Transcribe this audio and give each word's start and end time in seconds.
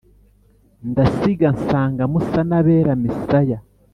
Ndasiga 0.89 1.47
nsanga 1.55 2.03
musanabera 2.11 2.91
Misaya 3.03 3.57